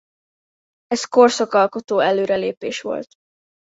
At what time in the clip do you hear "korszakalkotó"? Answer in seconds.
1.03-1.99